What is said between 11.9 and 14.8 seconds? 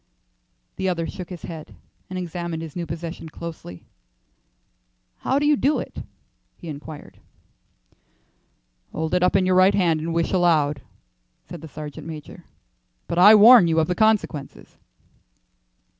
major, "but I warn you of the consequences."